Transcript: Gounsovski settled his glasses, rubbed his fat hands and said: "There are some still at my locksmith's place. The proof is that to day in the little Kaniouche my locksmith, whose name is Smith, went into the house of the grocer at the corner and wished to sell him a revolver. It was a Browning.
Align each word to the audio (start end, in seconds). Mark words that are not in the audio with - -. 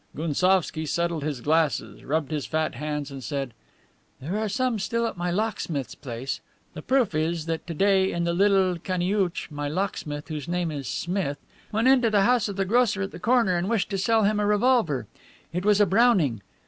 Gounsovski 0.15 0.87
settled 0.87 1.21
his 1.23 1.41
glasses, 1.41 2.03
rubbed 2.03 2.31
his 2.31 2.47
fat 2.47 2.73
hands 2.73 3.11
and 3.11 3.23
said: 3.23 3.53
"There 4.19 4.35
are 4.39 4.49
some 4.49 4.79
still 4.79 5.05
at 5.05 5.15
my 5.15 5.29
locksmith's 5.29 5.93
place. 5.93 6.41
The 6.73 6.81
proof 6.81 7.13
is 7.13 7.45
that 7.45 7.67
to 7.67 7.75
day 7.75 8.11
in 8.11 8.23
the 8.23 8.33
little 8.33 8.79
Kaniouche 8.79 9.51
my 9.51 9.67
locksmith, 9.67 10.29
whose 10.29 10.47
name 10.47 10.71
is 10.71 10.87
Smith, 10.87 11.37
went 11.71 11.87
into 11.87 12.09
the 12.09 12.21
house 12.23 12.49
of 12.49 12.55
the 12.55 12.65
grocer 12.65 13.03
at 13.03 13.11
the 13.11 13.19
corner 13.19 13.55
and 13.57 13.69
wished 13.69 13.91
to 13.91 13.99
sell 13.99 14.23
him 14.23 14.39
a 14.39 14.45
revolver. 14.47 15.05
It 15.53 15.63
was 15.65 15.79
a 15.79 15.85
Browning. 15.85 16.41